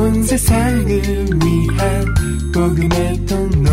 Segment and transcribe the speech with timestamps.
[0.00, 2.14] 온 세상을 위한
[2.54, 3.70] 복음의 통로.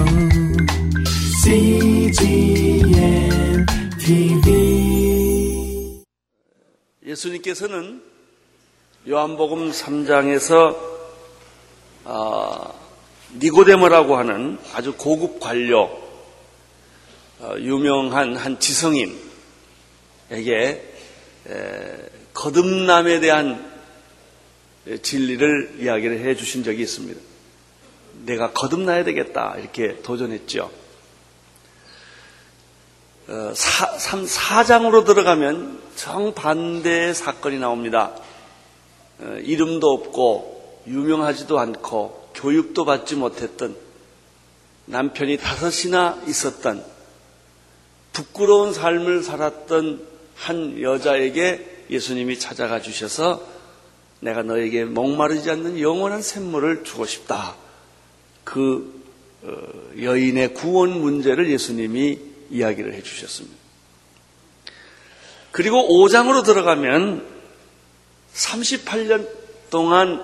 [1.42, 2.92] CGM
[3.98, 4.44] TV
[7.06, 8.04] 예수님께서는
[9.08, 10.76] 요한복음 3장에서
[12.04, 12.78] 어,
[13.36, 15.90] 니고데모라고 하는 아주 고급 관료,
[17.40, 19.16] 어, 유명한 한 지성인에게
[21.48, 23.77] 에, 거듭남에 대한
[25.02, 27.20] 진리를 이야기를 해 주신 적이 있습니다.
[28.26, 30.72] 내가 거듭나야 되겠다 이렇게 도전했죠.
[33.28, 38.16] 어, 사, 3, 4장으로 들어가면 정반대의 사건이 나옵니다.
[39.20, 43.76] 어, 이름도 없고 유명하지도 않고 교육도 받지 못했던
[44.86, 46.84] 남편이 다섯이나 있었던
[48.14, 53.57] 부끄러운 삶을 살았던 한 여자에게 예수님이 찾아가 주셔서
[54.20, 57.56] 내가 너에게 목마르지 않는 영원한 샘물을 주고 싶다.
[58.44, 58.98] 그
[59.44, 59.56] 어,
[60.02, 63.56] 여인의 구원 문제를 예수님이 이야기를 해 주셨습니다.
[65.52, 67.26] 그리고 5장으로 들어가면
[68.34, 69.28] 38년
[69.70, 70.24] 동안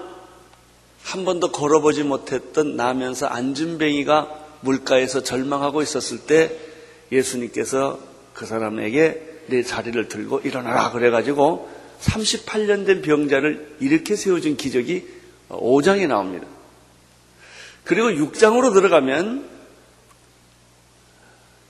[1.04, 6.58] 한 번도 걸어보지 못했던 나면서 안준뱅이가 물가에서 절망하고 있었을 때
[7.12, 8.00] 예수님께서
[8.34, 11.70] 그 사람에게 내 자리를 들고 일어나라 그래가지고
[12.04, 15.08] 38년 된 병자를 이렇게 세워준 기적이
[15.50, 16.46] 5장에 나옵니다.
[17.84, 19.50] 그리고 6장으로 들어가면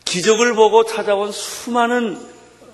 [0.06, 2.20] 기적을 보고 찾아온 수많은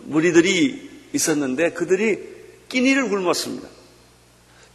[0.01, 2.19] 무리들이 있었는데 그들이
[2.67, 3.67] 끼니를 굶었습니다.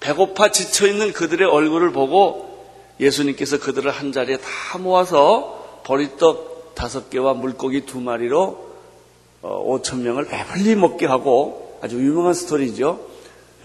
[0.00, 2.66] 배고파 지쳐있는 그들의 얼굴을 보고
[3.00, 8.74] 예수님께서 그들을 한 자리에 다 모아서 보리떡 다섯 개와 물고기 두 마리로
[9.42, 12.98] 5천 어, 명을 배불리 먹게 하고 아주 유명한 스토리죠.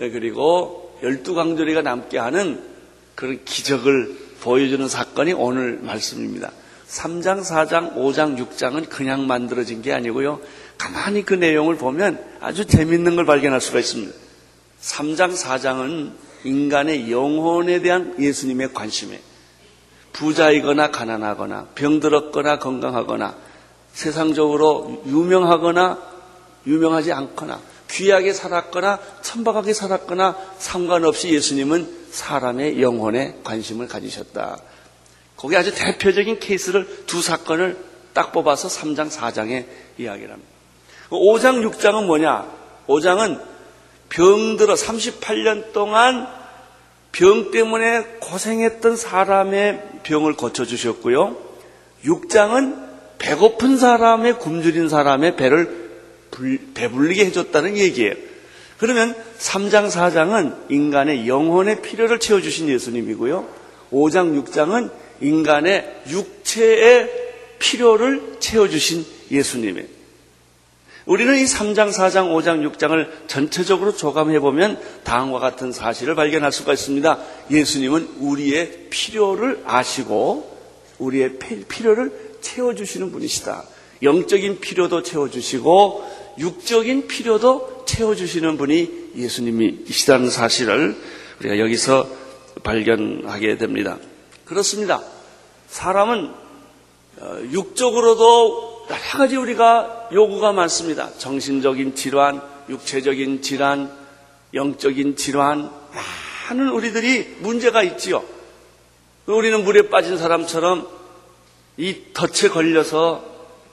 [0.01, 2.61] 예, 그리고 열두 강조리가 남게 하는
[3.15, 6.51] 그런 기적을 보여주는 사건이 오늘 말씀입니다.
[6.89, 10.41] 3장, 4장, 5장, 6장은 그냥 만들어진 게 아니고요.
[10.77, 14.13] 가만히 그 내용을 보면 아주 재밌는 걸 발견할 수가 있습니다.
[14.81, 16.11] 3장, 4장은
[16.43, 19.21] 인간의 영혼에 대한 예수님의 관심에
[20.11, 23.37] 부자이거나 가난하거나 병들었거나 건강하거나
[23.93, 25.97] 세상적으로 유명하거나
[26.67, 34.59] 유명하지 않거나 귀하게 살았거나 천박하게 살았거나 상관없이 예수님은 사람의 영혼에 관심을 가지셨다.
[35.35, 37.77] 거기 아주 대표적인 케이스를 두 사건을
[38.13, 39.65] 딱 뽑아서 3장, 4장에
[39.97, 40.51] 이야기를 합니다.
[41.09, 42.47] 5장, 6장은 뭐냐?
[42.87, 43.41] 5장은
[44.09, 46.27] 병들어 38년 동안
[47.11, 51.37] 병 때문에 고생했던 사람의 병을 고쳐주셨고요.
[52.05, 55.88] 6장은 배고픈 사람의 굶주린 사람의 배를
[56.73, 58.13] 배불리게 해줬다는 얘기예요.
[58.77, 63.47] 그러면 3장, 4장은 인간의 영혼의 필요를 채워주신 예수님이고요.
[63.91, 64.91] 5장, 6장은
[65.21, 67.09] 인간의 육체의
[67.59, 69.99] 필요를 채워주신 예수님이에요.
[71.05, 77.19] 우리는 이 3장, 4장, 5장, 6장을 전체적으로 조감해보면 다음과 같은 사실을 발견할 수가 있습니다.
[77.49, 80.57] 예수님은 우리의 필요를 아시고
[80.99, 83.63] 우리의 필요를 채워주시는 분이시다.
[84.03, 90.95] 영적인 필요도 채워주시고 육적인 필요도 채워주시는 분이 예수님이시다는 사실을
[91.39, 92.07] 우리가 여기서
[92.63, 93.97] 발견하게 됩니다.
[94.45, 95.01] 그렇습니다.
[95.67, 96.31] 사람은
[97.21, 101.11] 어, 육적으로도 여러 가지 우리가 요구가 많습니다.
[101.17, 103.91] 정신적인 질환, 육체적인 질환,
[104.53, 105.69] 영적인 질환,
[106.49, 108.23] 많은 우리들이 문제가 있지요.
[109.25, 110.87] 우리는 물에 빠진 사람처럼
[111.77, 113.23] 이 덫에 걸려서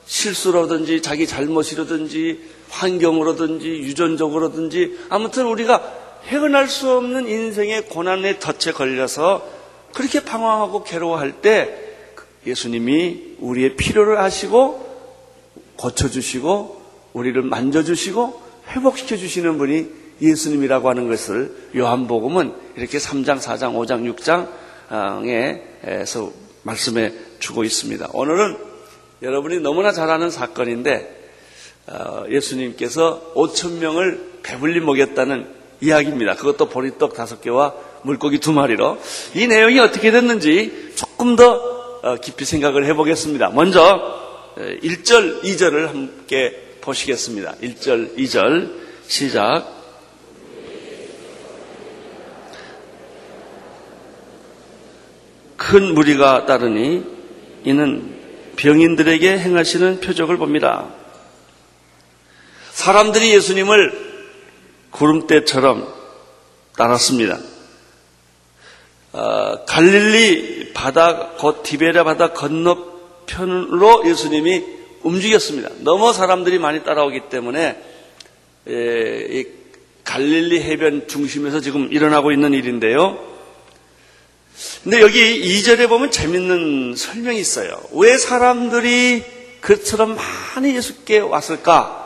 [0.07, 5.93] 실수로든지 자기 잘못이라든지 환경으로든지 유전적으로든지 아무튼 우리가
[6.25, 9.47] 헤어날 수 없는 인생의 고난의 덫에 걸려서
[9.93, 11.87] 그렇게 방황하고 괴로워할 때
[12.47, 14.87] 예수님이 우리의 필요를 아시고
[15.77, 16.83] 고쳐주시고
[17.13, 19.89] 우리를 만져주시고 회복시켜 주시는 분이
[20.21, 24.15] 예수님이라고 하는 것을 요한복음은 이렇게 3장, 4장, 5장,
[24.91, 26.33] 6장에서
[26.63, 28.09] 말씀해 주고 있습니다.
[28.13, 28.57] 오늘은
[29.23, 31.16] 여러분이 너무나 잘 아는 사건인데 어,
[32.31, 35.47] 예수님께서 5천 명을 배불리 먹였다는
[35.81, 36.35] 이야기입니다.
[36.35, 38.99] 그것도 보리떡 다섯 개와 물고기 두 마리로
[39.35, 43.51] 이 내용이 어떻게 됐는지 조금 더 어, 깊이 생각을 해보겠습니다.
[43.51, 44.25] 먼저
[44.57, 47.57] 1절, 2절을 함께 보시겠습니다.
[47.63, 48.71] 1절, 2절
[49.07, 49.77] 시작.
[55.57, 57.05] 큰 무리가 따르니
[57.65, 58.17] 이는
[58.57, 60.95] 병인들에게 행하시는 표적을 봅니다.
[62.77, 63.91] 사람들이 예수님을
[64.91, 65.91] 구름대처럼
[66.77, 67.39] 따랐습니다.
[69.13, 74.63] 어, 갈릴리 바다, 곧 디베라 바다 건너편으로 예수님이
[75.03, 75.71] 움직였습니다.
[75.79, 77.83] 너무 사람들이 많이 따라오기 때문에
[78.69, 79.47] 에, 이
[80.05, 83.19] 갈릴리 해변 중심에서 지금 일어나고 있는 일인데요.
[84.85, 87.81] 근데 여기 2절에 보면 재밌는 설명이 있어요.
[87.93, 89.25] 왜 사람들이
[89.63, 90.15] 그처럼
[90.55, 92.06] 많이 예수께 왔을까?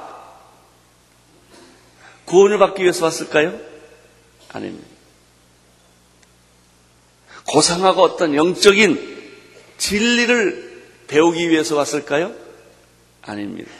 [2.30, 3.58] 구원을 받기 위해서 왔을까요?
[4.52, 4.86] 아닙니다.
[7.48, 9.32] 고상하고 어떤 영적인
[9.78, 12.32] 진리를 배우기 위해서 왔을까요?
[13.22, 13.70] 아닙니다.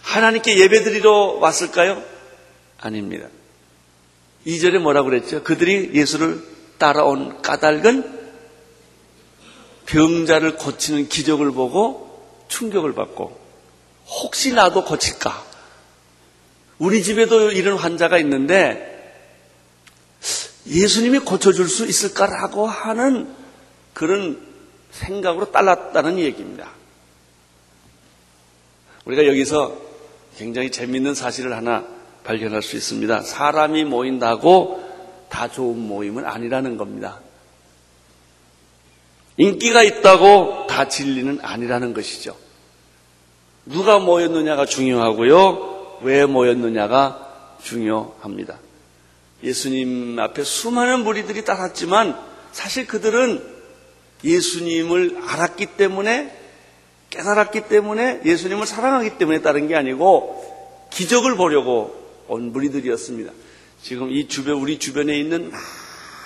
[0.00, 2.02] 하나님께 예배드리러 왔을까요?
[2.80, 3.28] 아닙니다.
[4.46, 5.44] 2절에 뭐라고 그랬죠?
[5.44, 6.42] 그들이 예수를
[6.78, 8.18] 따라온 까닭은
[9.84, 13.38] 병자를 고치는 기적을 보고 충격을 받고
[14.06, 15.47] 혹시 나도 고칠까?
[16.78, 18.96] 우리 집에도 이런 환자가 있는데
[20.66, 23.34] 예수님이 고쳐줄 수 있을까라고 하는
[23.94, 24.40] 그런
[24.90, 26.70] 생각으로 딸랐다는 얘기입니다.
[29.04, 29.76] 우리가 여기서
[30.36, 31.84] 굉장히 재밌는 사실을 하나
[32.24, 33.22] 발견할 수 있습니다.
[33.22, 34.86] 사람이 모인다고
[35.30, 37.20] 다 좋은 모임은 아니라는 겁니다.
[39.36, 42.36] 인기가 있다고 다 진리는 아니라는 것이죠.
[43.64, 45.77] 누가 모였느냐가 중요하고요.
[46.02, 48.58] 왜 모였느냐가 중요합니다.
[49.42, 52.18] 예수님 앞에 수많은 무리들이 따랐지만
[52.52, 53.42] 사실 그들은
[54.24, 56.36] 예수님을 알았기 때문에
[57.10, 61.96] 깨달았기 때문에 예수님을 사랑하기 때문에 따른 게 아니고 기적을 보려고
[62.28, 63.32] 온 무리들이었습니다.
[63.82, 65.50] 지금 이 주변 우리 주변에 있는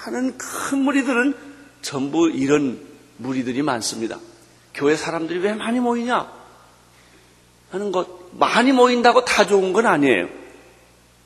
[0.07, 1.35] 많은 큰 무리들은
[1.83, 2.81] 전부 이런
[3.19, 4.19] 무리들이 많습니다.
[4.75, 6.33] 교회 사람들이 왜 많이 모이냐
[7.71, 10.29] 하는 것 많이 모인다고 다 좋은 건 아니에요.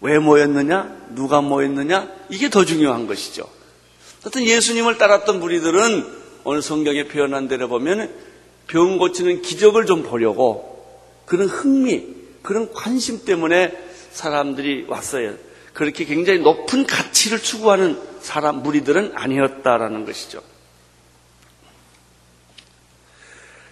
[0.01, 1.07] 왜 모였느냐?
[1.11, 2.09] 누가 모였느냐?
[2.29, 3.49] 이게 더 중요한 것이죠.
[4.27, 6.07] 어떤 예수님을 따랐던 무리들은
[6.45, 8.13] 오늘 성경에 표현한 대로 보면
[8.67, 10.77] 병 고치는 기적을 좀 보려고
[11.25, 12.05] 그런 흥미,
[12.43, 13.73] 그런 관심 때문에
[14.13, 15.35] 사람들이 왔어요.
[15.73, 20.43] 그렇게 굉장히 높은 가치를 추구하는 사람, 무리들은 아니었다라는 것이죠.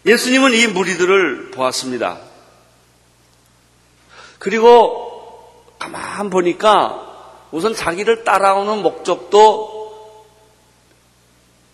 [0.07, 2.34] 예수님은 이 무리들을 보았습니다.
[4.45, 10.27] 그리고 가만 보니까 우선 자기를 따라오는 목적도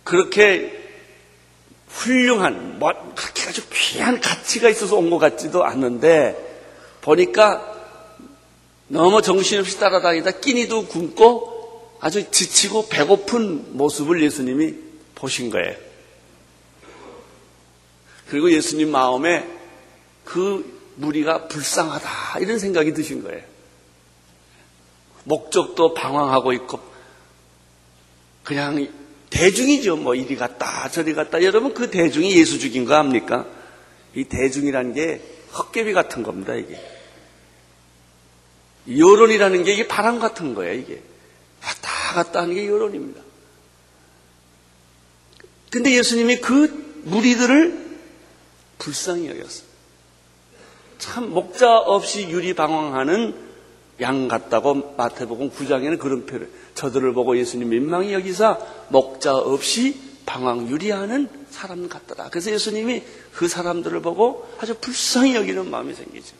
[0.04, 0.78] 그렇게
[1.88, 2.90] 훌륭한, 뭐,
[3.48, 6.36] 아주 귀한 가치가 있어서 온 것 같지도 않는데,
[7.00, 7.74] 보니까
[8.86, 14.76] 너무 정신없이 따라다니다 끼니도 굶고 아주 지치고 배고픈 모습을 예수님이
[15.16, 15.74] 보신 거예요.
[18.28, 19.44] 그리고 예수님 마음에
[20.24, 23.42] 그 무리가 불쌍하다, 이런 생각이 드신 거예요.
[25.24, 26.80] 목적도 방황하고 있고
[28.44, 28.88] 그냥
[29.30, 29.96] 대중이죠.
[29.96, 31.42] 뭐 이리 갔다 저리 갔다.
[31.42, 33.46] 여러분 그 대중이 예수 죽인 거 압니까?
[34.14, 35.22] 이 대중이라는 게
[35.56, 36.54] 헛개비 같은 겁니다.
[36.54, 36.80] 이게
[38.88, 40.74] 여론이라는 게 이게 바람 같은 거예요.
[40.74, 41.02] 이게
[41.62, 43.22] 왔다 갔다 하는 게 여론입니다.
[45.70, 47.98] 근데 예수님이 그 무리들을
[48.78, 49.69] 불쌍히 여겼어요.
[51.00, 53.34] 참 목자 없이 유리방황하는
[54.00, 56.48] 양 같다고 마태복음 9장에는 그런 표현.
[56.74, 58.58] 저들을 보고 예수님 민망히 여기사
[58.88, 62.28] 목자 없이 방황 유리하는 사람 같더라.
[62.28, 63.02] 그래서 예수님이
[63.32, 66.36] 그 사람들을 보고 아주 불쌍히 여기는 마음이 생기죠.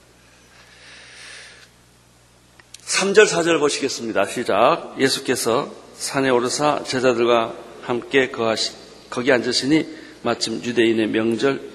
[2.86, 4.26] 3절, 4절 보시겠습니다.
[4.26, 4.94] 시작.
[4.98, 8.72] 예수께서 산에 오르사 제자들과 함께 거하시,
[9.10, 9.86] 거기 앉으시니
[10.22, 11.69] 마침 유대인의 명절인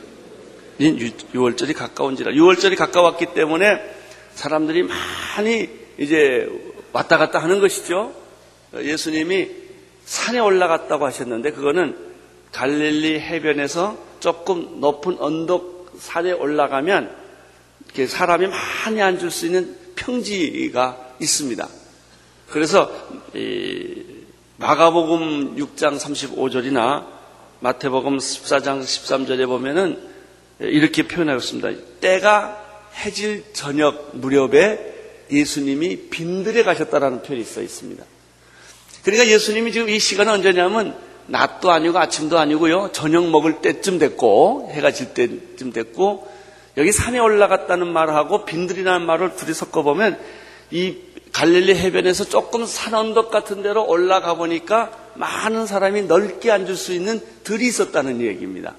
[0.79, 2.31] 6월절이 가까운지라.
[2.31, 3.81] 6월절이 가까웠기 때문에
[4.33, 6.47] 사람들이 많이 이제
[6.91, 8.13] 왔다 갔다 하는 것이죠.
[8.75, 9.49] 예수님이
[10.05, 11.97] 산에 올라갔다고 하셨는데 그거는
[12.51, 17.15] 갈릴리 해변에서 조금 높은 언덕 산에 올라가면
[18.07, 21.67] 사람이 많이 앉을 수 있는 평지가 있습니다.
[22.49, 22.91] 그래서
[24.57, 27.07] 마가복음 6장 35절이나
[27.61, 30.14] 마태복음 14장 13절에 보면은
[30.59, 31.69] 이렇게 표현하고 있습니다.
[31.99, 32.63] 때가
[33.03, 34.93] 해질 저녁 무렵에
[35.31, 38.03] 예수님이 빈들에 가셨다라는 표현이 써 있습니다.
[39.03, 40.95] 그러니까 예수님이 지금 이 시간은 언제냐면
[41.27, 42.91] 낮도 아니고 아침도 아니고요.
[42.93, 46.27] 저녁 먹을 때쯤 됐고 해가 질 때쯤 됐고
[46.77, 50.19] 여기 산에 올라갔다는 말하고 빈들이라는 말을 둘이 섞어 보면
[50.71, 50.97] 이
[51.31, 57.21] 갈릴리 해변에서 조금 산 언덕 같은 데로 올라가 보니까 많은 사람이 넓게 앉을 수 있는
[57.43, 58.75] 들이 있었다는 얘기입니다.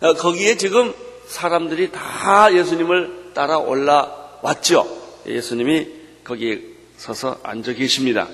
[0.00, 0.94] 어, 거기에 지금
[1.26, 4.86] 사람들이 다 예수님을 따라 올라왔죠.
[5.26, 5.88] 예수님이
[6.24, 6.62] 거기에
[6.96, 8.26] 서서 앉아 계십니다.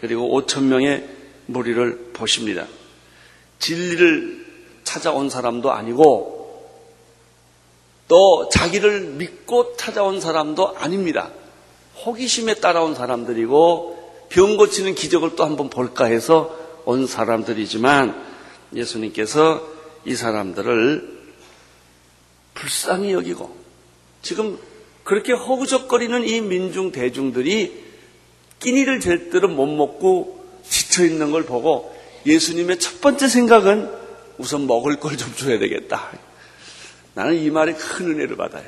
[0.00, 1.08] 그리고 5천 명의
[1.46, 2.66] 무리를 보십니다.
[3.58, 4.46] 진리를
[4.84, 6.42] 찾아온 사람도 아니고
[8.06, 11.30] 또 자기를 믿고 찾아온 사람도 아닙니다.
[12.04, 18.32] 호기심에 따라온 사람들이고 병 고치는 기적을 또 한번 볼까 해서 온 사람들이지만
[18.74, 19.71] 예수님께서
[20.04, 21.22] 이 사람들을
[22.54, 23.54] 불쌍히 여기고
[24.22, 24.58] 지금
[25.04, 27.82] 그렇게 허구적거리는 이 민중 대중들이
[28.60, 33.90] 끼니를 제대로 못 먹고 지쳐 있는 걸 보고 예수님의 첫 번째 생각은
[34.38, 36.10] 우선 먹을 걸 좀 줘야 되겠다.
[37.14, 38.64] 나는 이 말에 큰 은혜를 받아요.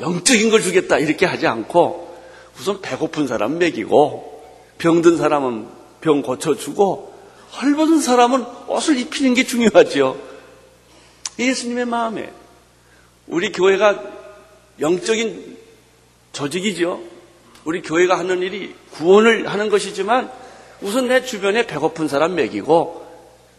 [0.00, 2.18] 영적인 걸 주겠다 이렇게 하지 않고
[2.58, 4.42] 우선 배고픈 사람 먹이고
[4.78, 5.66] 병든 사람은
[6.00, 7.09] 병 고쳐주고
[7.52, 10.20] 헐벗은 사람은 옷을 입히는 게 중요하죠.
[11.38, 12.32] 예수님의 마음에
[13.26, 14.02] 우리 교회가
[14.80, 15.56] 영적인
[16.32, 17.00] 조직이죠.
[17.64, 20.30] 우리 교회가 하는 일이 구원을 하는 것이지만
[20.80, 23.06] 우선 내 주변에 배고픈 사람 먹이고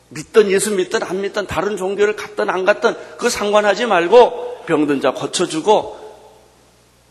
[0.09, 5.11] 믿던 예수 믿던 안 믿던 다른 종교를 갔던 안 갔던 그거 상관하지 말고 병든 자
[5.11, 5.99] 고쳐주고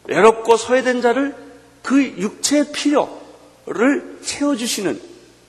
[0.05, 1.35] 외롭고 소외된 자를
[1.83, 5.01] 그 육체의 필요를 채워주시는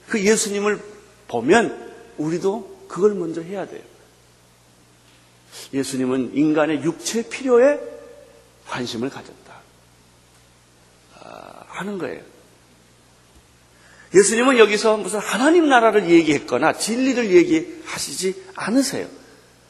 [0.08, 0.91] 그 예수님을
[1.32, 3.82] 보면 우리도 그걸 먼저 해야 돼요.
[5.74, 7.80] 예수님은 인간의 육체 필요에
[8.68, 9.54] 관심을 가졌다.
[11.20, 12.22] 아, 하는 거예요.
[14.14, 19.08] 예수님은 여기서 무슨 하나님 나라를 얘기했거나 진리를 얘기하시지 않으세요.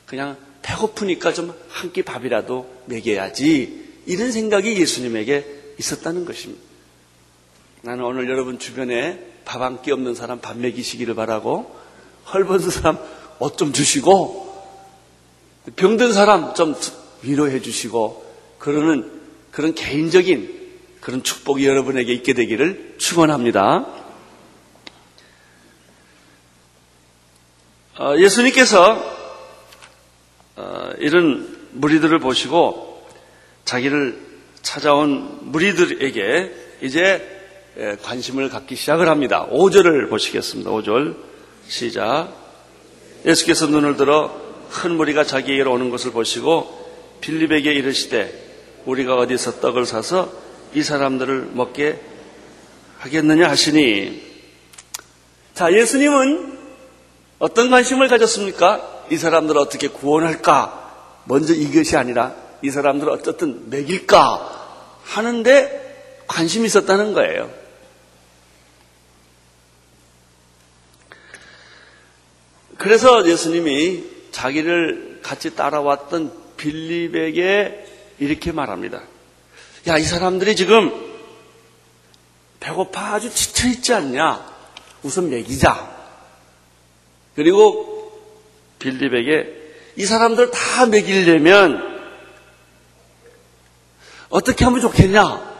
[0.08, 4.02] 그냥 배고프니까 좀 한 끼 밥이라도 먹여야지.
[4.08, 6.62] 이런 생각이 예수님에게 있었다는 것입니다.
[7.82, 11.76] 나는 오늘 여러분 주변에 밥 한 끼 없는 사람 밥 먹이시기를 바라고
[12.32, 13.00] 헐벗은 사람
[13.40, 14.52] 옷 좀 주시고
[15.76, 16.76] 병든 사람 좀
[17.24, 18.24] 위로해 주시고
[18.60, 19.22] 그러는
[19.52, 20.62] 그런 개인적인
[21.02, 23.88] 그런 축복이 여러분에게 있게 되기를 축원합니다.
[27.98, 29.18] 어, 예수님께서
[30.56, 33.08] 어, 이런 무리들을 보시고
[33.66, 34.20] 자기를
[34.62, 37.41] 찾아온 무리들에게 이제
[38.02, 39.48] 관심을 갖기 시작을 합니다.
[39.50, 40.72] 5절을 보시겠습니다.
[40.72, 41.16] 5절
[41.68, 42.30] 시작.
[43.26, 44.36] 예수께서 눈을 들어
[44.72, 46.82] 큰 무리가 자기에게로 오는 것을 보시고
[47.22, 50.32] 빌립에게 이르시되 우리가 어디서 떡을 사서
[50.74, 52.00] 이 사람들을 먹게
[53.00, 54.32] 하겠느냐 하시니
[55.54, 56.60] 자 예수님은
[57.40, 59.06] 어떤 관심을 가졌습니까?
[59.10, 61.24] 이 사람들을 어떻게 구원할까?
[61.26, 67.61] 먼저 이것이 아니라 이 사람들을 어쨌든 먹일까 하는데 관심이 있었다는 거예요.
[72.82, 77.86] 그래서 예수님이 자기를 같이 따라왔던 빌립에게
[78.18, 79.04] 이렇게 말합니다.
[79.88, 80.92] 야, 이 사람들이 지금
[82.60, 84.44] 배고파 아주 지쳐있지 않냐?
[85.04, 85.96] 우선 먹이자.
[87.36, 88.20] 그리고
[88.80, 92.02] 빌립에게 이 사람들 다 먹이려면
[94.30, 95.52] 어떻게 하면 좋겠냐?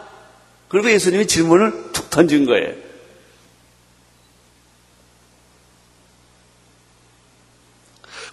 [0.70, 2.74] 그리고 예수님이 질문을 툭 던진 거예요.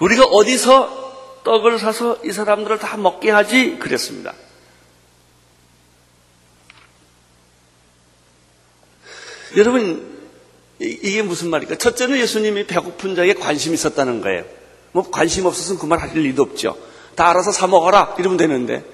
[0.01, 3.79] 우리가 어디서 떡을 사서 이 사람들을 다 먹게 하지?
[3.79, 4.35] 그랬습니다.
[9.57, 10.19] 여러분,
[10.79, 11.77] 이게 무슨 말일까?
[11.77, 14.45] 첫째는 예수님이 배고픈 자에게 관심이 있었다는 거예요.
[14.93, 16.77] 뭐 관심 없었으면 그 말 하실 리도 없죠.
[17.15, 18.85] 다 알아서 사 먹어라 이러면 되는데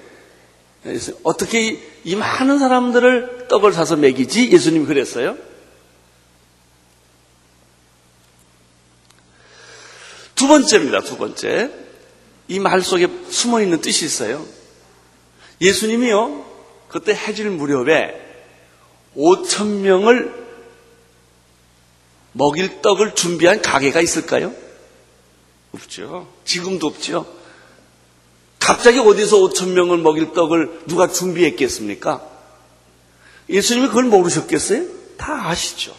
[1.23, 4.51] 어떻게 이 많은 사람들을 떡을 사서 먹이지?
[4.51, 5.37] 예수님이 그랬어요.
[10.45, 11.01] 두 번째입니다.
[11.01, 11.71] 두 번째.
[12.47, 14.45] 이 말 속에 숨어 있는 뜻이 있어요.
[15.59, 16.45] 예수님이요.
[16.87, 18.13] 그때 해질 무렵에
[19.17, 20.45] 5천 명을
[22.33, 24.53] 먹일 떡을 준비한 가게가 있을까요?
[25.71, 26.27] 없죠.
[26.45, 27.25] 지금도 없죠.
[28.59, 32.21] 갑자기 어디서 5천 명을 먹일 떡을 누가 준비했겠습니까?
[33.49, 34.85] 예수님이 그걸 모르셨겠어요?
[35.17, 35.95] 다 아시죠.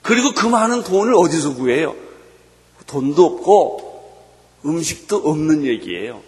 [0.00, 2.05] 그리고 그 많은 돈을 어디서 구해요?
[2.86, 3.86] 돈도 없고
[4.64, 6.22] 음식도 없는 얘기예요.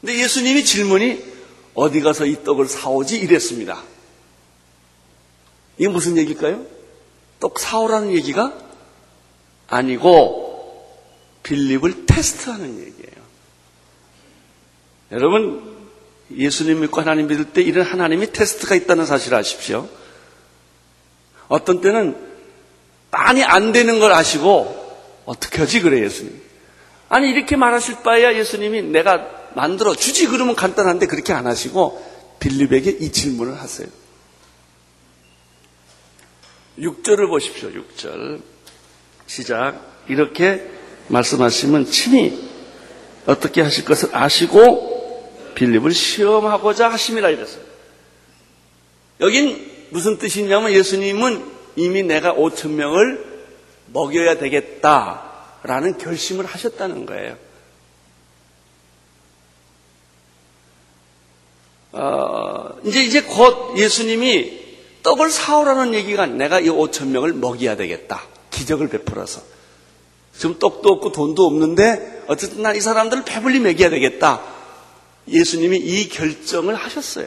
[0.00, 1.22] 근데 예수님이 질문이
[1.74, 3.82] 어디 가서 이 떡을 사오지 이랬습니다.
[5.78, 6.64] 이게 무슨 얘기일까요?
[7.38, 8.58] 떡 사오라는 얘기가
[9.68, 10.46] 아니고
[11.42, 13.26] 빌립을 테스트하는 얘기예요.
[15.12, 15.76] 여러분
[16.34, 19.88] 예수님 믿고 하나님 믿을 때 이런 하나님이 테스트가 있다는 사실을 아십시오.
[21.48, 22.16] 어떤 때는
[23.10, 24.75] 많이 안 되는 걸 아시고
[25.26, 26.40] 어떻게 하지 그래 예수님.
[27.08, 32.04] 아니 이렇게 말하실 바에야 예수님이 내가 만들어 주지 그러면 간단한데 그렇게 안 하시고
[32.40, 33.88] 빌립에게 이 질문을 하세요.
[36.78, 37.70] 6절을 보십시오.
[37.70, 38.40] 6절.
[39.26, 39.80] 시작.
[40.08, 40.68] 이렇게
[41.08, 42.48] 말씀하시면 친히
[43.26, 47.62] 어떻게 하실 것을 아시고 빌립을 시험하고자 하심이라 이랬어요.
[49.20, 51.44] 여긴 무슨 뜻이냐면 예수님은
[51.76, 53.35] 이미 내가 5천 명을
[53.92, 57.36] 먹여야 되겠다라는 결심을 하셨다는 거예요.
[61.92, 64.66] 어, 이제 이제 곧 예수님이
[65.02, 68.22] 떡을 사오라는 얘기가 내가 이 5천 명을 먹여야 되겠다.
[68.50, 69.40] 기적을 베풀어서.
[70.36, 74.42] 지금 떡도 없고 돈도 없는데 어쨌든 난 이 사람들을 배불리 먹여야 되겠다.
[75.28, 77.26] 예수님이 이 결정을 하셨어요.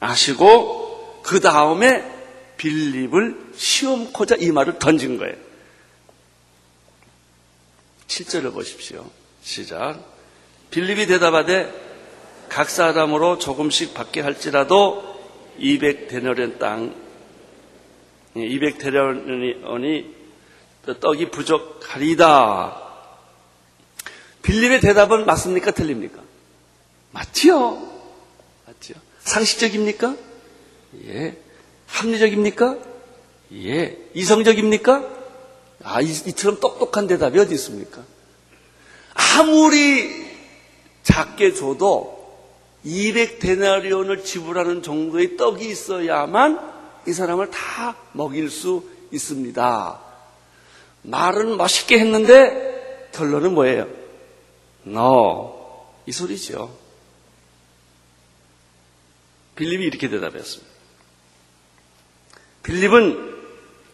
[0.00, 2.17] 아시고 그 다음에
[2.58, 5.34] 빌립을 시험코자 이 말을 던진 거예요.
[8.08, 9.08] 7절을 보십시오.
[9.42, 10.04] 시작.
[10.70, 11.72] 빌립이 대답하되
[12.48, 15.18] 각 사람으로 조금씩 받게 할지라도
[15.58, 16.94] 200데너리온 땅,
[18.34, 20.14] 200데너리온이
[21.00, 22.88] 떡이 부족하리다.
[24.42, 25.70] 빌립의 대답은 맞습니까?
[25.72, 26.22] 틀립니까?
[27.12, 27.92] 맞지요.
[28.66, 28.96] 맞지요.
[29.20, 30.16] 상식적입니까?
[31.06, 31.36] 예.
[31.88, 32.78] 합리적입니까?
[33.54, 33.98] 예.
[34.14, 35.18] 이성적입니까?
[35.82, 38.02] 아, 이, 이처럼 똑똑한 대답이 어디 있습니까?
[39.14, 40.28] 아무리
[41.02, 42.18] 작게 줘도
[42.84, 50.00] 200데나리온을 지불하는 정도의 떡이 있어야만 이 사람을 다 먹일 수 있습니다.
[51.02, 53.88] 말은 멋있게 했는데 결론은 뭐예요?
[54.86, 55.86] No.
[56.06, 56.74] 이 소리죠.
[59.56, 60.77] 빌립이 이렇게 대답했습니다.
[62.68, 63.34] 빌립은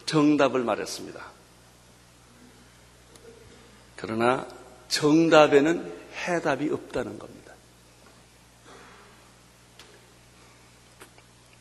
[0.05, 1.25] 정답을 말했습니다.
[3.95, 4.45] 그러나
[4.89, 5.93] 정답에는
[6.27, 7.53] 해답이 없다는 겁니다.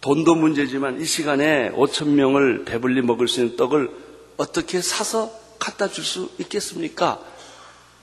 [0.00, 3.90] 돈도 문제지만 이 시간에 5천 명을 배불리 먹을 수 있는 떡을
[4.37, 7.24] 어떻게 사서 갖다 줄 수 있겠습니까?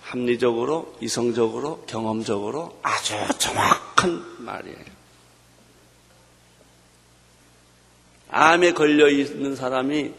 [0.03, 4.90] 합리적으로, 이성적으로, 경험적으로 아주 정확한 말이에요.
[8.31, 10.13] 암에 걸려 있는 사람이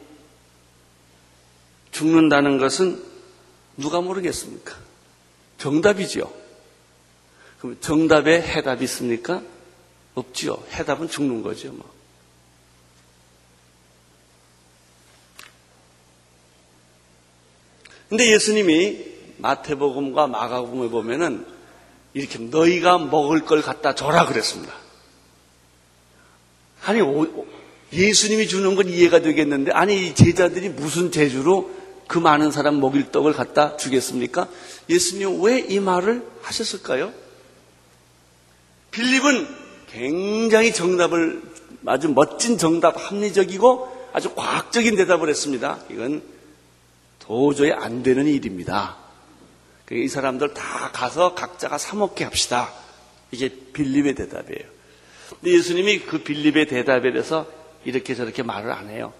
[1.90, 3.02] 죽는다는 것은
[3.76, 4.76] 누가 모르겠습니까?
[5.58, 6.32] 정답이죠.
[7.58, 9.42] 그럼 정답에 해답이 있습니까?
[10.14, 10.62] 없지요.
[10.72, 11.90] 해답은 죽는 거죠, 뭐.
[18.08, 19.06] 근데 예수님이
[19.38, 21.46] 마태복음과 마가복음에 보면은
[22.12, 24.74] 이렇게 너희가 먹을 걸 갖다 줘라 그랬습니다.
[26.84, 27.00] 아니
[27.92, 31.70] 예수님이 주는 건 이해가 되겠는데 아니 제자들이 무슨 재주로
[32.08, 34.48] 그 많은 사람 먹일 떡을 갖다 주겠습니까?
[34.88, 37.12] 예수님 왜 이 말을 하셨을까요?
[38.90, 39.48] 빌립은
[39.90, 41.42] 굉장히 정답을
[41.86, 45.78] 아주 멋진 정답, 합리적이고 아주 과학적인 대답을 했습니다.
[45.90, 46.22] 이건
[47.18, 48.96] 도저히 안 되는 일입니다.
[49.90, 52.72] 이 사람들 다 가서 각자가 사먹게 합시다.
[53.30, 54.64] 이게 빌립의 대답이에요.
[55.40, 57.46] 근데 예수님이 그 빌립의 대답에 대해서
[57.84, 59.12] 이렇게 저렇게 말을 안 해요.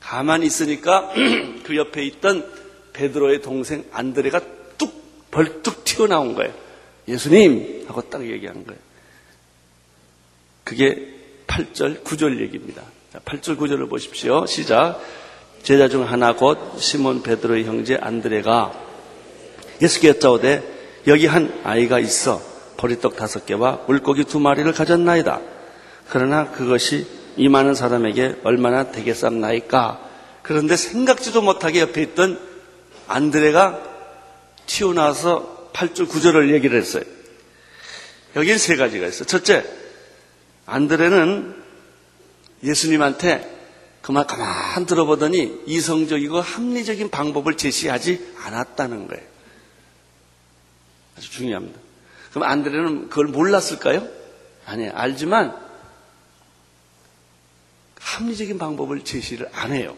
[0.00, 1.12] 가만히 있으니까
[1.64, 2.46] 그 옆에 있던
[2.92, 4.40] 베드로의 동생 안드레가
[4.78, 6.52] 뚝 벌뚝 튀어나온 거예요.
[7.08, 8.80] 예수님 하고 딱 얘기한 거예요.
[10.62, 11.14] 그게
[11.46, 12.82] 8절, 9절 얘기입니다.
[13.24, 14.46] 8절, 9절을 보십시오.
[14.46, 15.00] 시작.
[15.62, 18.72] 제자 중 하나 곧 시몬 베드로의 형제 안드레가
[19.80, 22.40] 예수께 여짜오되 여기 한 아이가 있어
[22.76, 25.40] 보리떡 다섯 개와 물고기 두 마리를 가졌나이다.
[26.10, 27.06] 그러나 그것이
[27.36, 30.10] 이 많은 사람에게 얼마나 되겠삼나이까.
[30.42, 32.38] 그런데 생각지도 못하게 옆에 있던
[33.06, 33.82] 안드레가
[34.66, 37.02] 튀어나와서 8절 9절을 얘기를 했어요.
[38.36, 39.24] 여기엔 세 가지가 있어.
[39.24, 39.64] 첫째,
[40.66, 41.54] 안드레는
[42.62, 43.50] 예수님한테
[44.02, 49.22] 그말 가만 들어보더니 이성적이고 합리적인 방법을 제시하지 않았다는 거예요.
[51.16, 51.80] 아주 중요합니다.
[52.30, 54.06] 그럼 안드레는 그걸 몰랐을까요?
[54.66, 54.92] 아니에요.
[54.94, 55.56] 알지만
[58.04, 59.96] 합리적인 방법을 제시를 안 해요.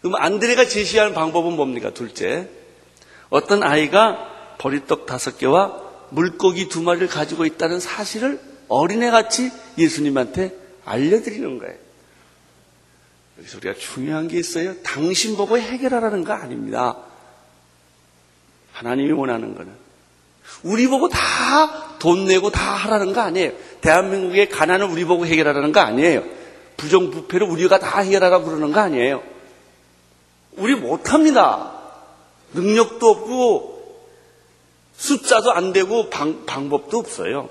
[0.00, 1.92] 그럼 안드레가 제시하는 방법은 뭡니까?
[1.92, 2.48] 둘째.
[3.30, 11.74] 어떤 아이가 보리떡 다섯 개와 물고기 두 마리를 가지고 있다는 사실을 어린애같이 예수님한테 알려드리는 거예요.
[13.38, 14.80] 여기서 우리가 중요한 게 있어요.
[14.82, 16.96] 당신 보고 해결하라는 거 아닙니다.
[18.72, 19.72] 하나님이 원하는 거는
[20.62, 23.52] 우리 보고 다 돈 내고 다 하라는 거 아니에요.
[23.80, 26.24] 대한민국의 가난을 우리 보고 해결하라는 거 아니에요.
[26.76, 29.22] 부정부패를 우리가 다 해결하라고 그러는 거 아니에요.
[30.56, 31.78] 우리 못합니다.
[32.54, 33.80] 능력도 없고
[34.96, 37.48] 숫자도 안 되고 방, 방법도 없어요.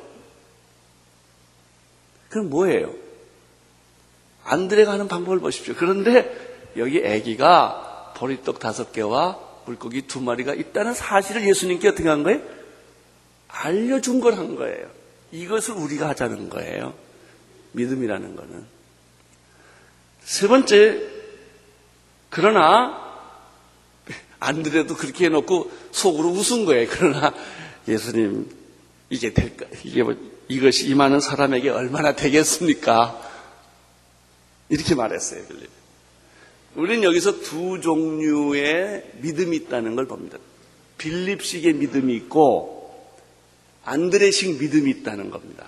[2.29, 2.93] 그럼 뭐예요?
[4.43, 5.73] 안드레가 하는 방법을 보십시오.
[5.77, 12.41] 그런데 여기 아기가 보리떡 다섯 개와 물고기 두 마리가 있다는 사실을 예수님께 어떻게 한 거예요?
[13.47, 14.87] 알려준 걸 한 거예요.
[15.31, 16.93] 이것을 우리가 하자는 거예요.
[17.73, 18.65] 믿음이라는 거는.
[20.21, 21.01] 세 번째,
[22.29, 23.09] 그러나
[24.39, 26.87] 안드레도 그렇게 해놓고 속으로 웃은 거예요.
[26.89, 27.33] 그러나
[27.87, 28.49] 예수님
[29.09, 29.65] 이게 될까?
[29.83, 30.15] 이게 뭐
[30.47, 33.27] 이것이 임하는 사람에게 얼마나 되겠습니까?
[34.69, 35.43] 이렇게 말했어요.
[36.75, 40.37] 우리는 여기서 두 종류의 믿음이 있다는 걸 봅니다.
[40.97, 42.78] 빌립식의 믿음이 있고
[43.89, 45.67] 안드레식 믿음이 있다는 겁니다.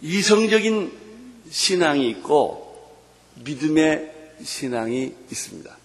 [0.00, 0.92] 이성적인
[1.50, 2.96] 신앙이 있고
[3.34, 5.76] 믿음의 신앙이 있습니다.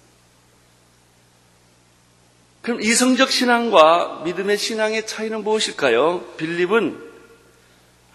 [2.62, 6.22] 그럼 이성적 신앙과 믿음의 신앙의 차이는 무엇일까요?
[6.38, 7.12] 빌립은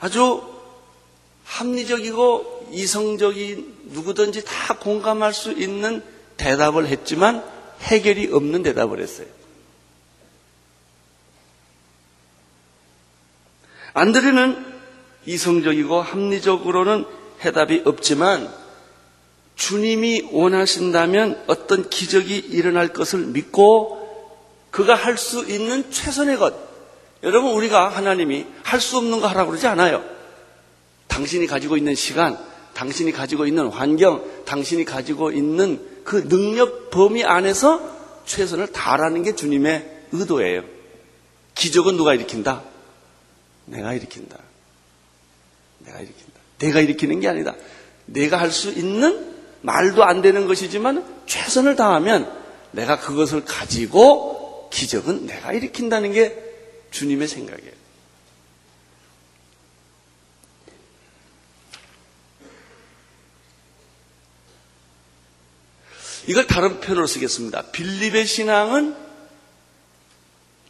[0.00, 0.42] 아주
[1.44, 6.02] 합리적이고 이성적인 누구든지 다 공감할 수 있는
[6.36, 7.44] 대답을 했지만
[7.80, 9.26] 해결이 없는 대답을 했어요.
[13.96, 14.62] 안드레는
[15.24, 17.06] 이성적이고 합리적으로는
[17.42, 18.52] 해답이 없지만
[19.54, 24.06] 주님이 원하신다면 어떤 기적이 일어날 것을 믿고
[24.70, 26.54] 그가 할 수 있는 최선의 것.
[27.22, 30.04] 여러분, 우리가 하나님이 할 수 없는 거 하라고 그러지 않아요.
[31.08, 32.38] 당신이 가지고 있는 시간,
[32.74, 37.80] 당신이 가지고 있는 환경, 당신이 가지고 있는 그 능력 범위 안에서
[38.26, 40.64] 최선을 다하라는 게 주님의 의도예요.
[41.54, 42.75] 기적은 누가 일으킨다?
[43.66, 44.38] 내가 일으킨다.
[45.80, 46.40] 내가 일으킨다.
[46.58, 47.54] 내가 일으키는 게 아니다.
[48.06, 52.32] 내가 할 수 있는 말도 안 되는 것이지만 최선을 다하면
[52.70, 56.36] 내가 그것을 가지고 기적은 내가 일으킨다는 게
[56.90, 57.72] 주님의 생각이에요.
[66.28, 67.70] 이걸 다른 표현으로 쓰겠습니다.
[67.70, 68.96] 빌립의 신앙은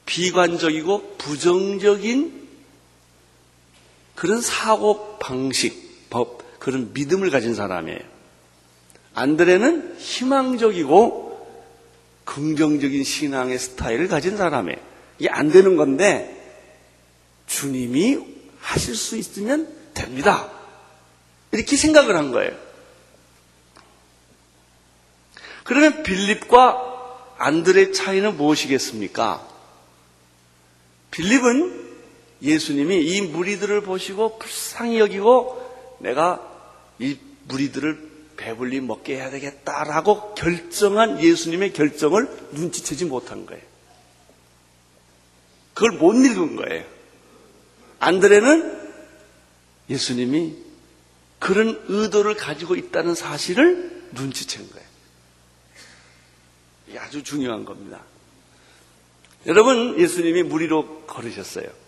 [0.05, 2.46] 비관적이고 부정적인
[4.17, 8.01] 그런 사고 방식, 법, 그런 믿음을 가진 사람이에요.
[9.15, 11.27] 안드레는 희망적이고
[12.25, 14.79] 긍정적인 신앙의 스타일을 가진 사람이에요.
[15.19, 16.33] 이게 안 되는 건데
[17.47, 18.19] 주님이
[18.59, 20.51] 하실 수 있으면 됩니다.
[21.53, 22.53] 이렇게 생각을 한 거예요.
[25.63, 29.47] 그러면 빌립과 안드레의 차이는 무엇이겠습니까?
[31.11, 31.86] 빌립은
[32.43, 36.41] 예수님이 이 무리들을 보시고 불쌍히 여기고 내가
[36.99, 37.17] 이
[37.49, 43.63] 무리들을 배불리 먹게 해야 되겠다라고 결정한 예수님의 결정을 눈치채지 못한 거예요.
[45.75, 46.85] 그걸 못 읽은 거예요.
[47.99, 48.87] 안드레는
[49.89, 50.57] 예수님이
[51.39, 54.87] 그런 의도를 가지고 있다는 사실을 눈치챈 거예요.
[56.89, 58.03] 이게 아주 중요한 겁니다.
[59.47, 61.86] 여러분, 예수님이 무리로 걸으셨어요.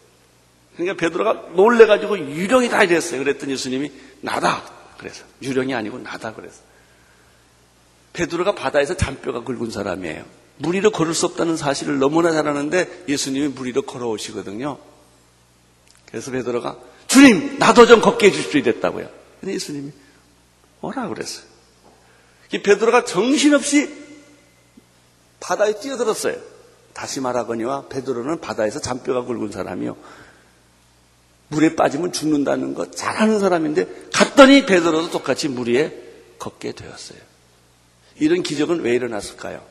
[0.78, 3.24] 그러니까 베드로가 놀래가지고 유령이다 이랬어요.
[3.24, 4.62] 그랬더니 예수님이 나다.
[4.96, 6.60] 그래서 유령이 아니고 나다 그래서
[8.12, 10.24] 베드로가 바다에서 잔뼈가 굵은 사람이에요.
[10.58, 14.78] 무리로 걸을 수 없다는 사실을 너무나 잘 아는데 예수님이 무리로 걸어오시거든요.
[16.06, 19.08] 그래서 베드로가 주님 나도 좀 걷게 해주십시오 이랬다고요.
[19.40, 19.90] 근데 예수님이
[20.80, 21.44] 뭐라 그랬어요.
[22.52, 23.92] 이 베드로가 정신없이
[25.40, 26.36] 바다에 뛰어들었어요.
[26.94, 29.96] 다시 말하거니와 베드로는 바다에서 잔뼈가 굵은 사람이요.
[31.48, 35.92] 물에 빠지면 죽는다는 거 잘하는 사람인데 갔더니 베드로도 똑같이 물 위에
[36.38, 37.18] 걷게 되었어요.
[38.20, 39.62] 이런 기적은 왜 일어났을까요?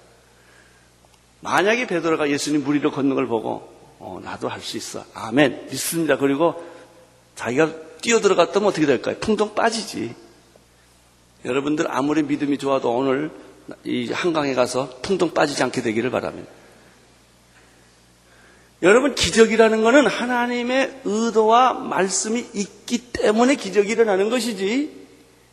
[1.41, 5.05] 만약에 베드로가 예수님 물 위로 걷는 걸 보고 어, 나도 할 수 있어.
[5.13, 5.67] 아멘.
[5.69, 6.17] 믿습니다.
[6.17, 6.63] 그리고
[7.35, 9.15] 자기가 뛰어들어갔다면 어떻게 될까요?
[9.19, 10.15] 풍덩 빠지지.
[11.45, 13.31] 여러분들 아무리 믿음이 좋아도 오늘
[13.83, 16.49] 이 한강에 가서 풍덩 빠지지 않게 되기를 바랍니다.
[18.83, 24.91] 여러분 기적이라는 것은 하나님의 의도와 말씀이 있기 때문에 기적이 일어나는 것이지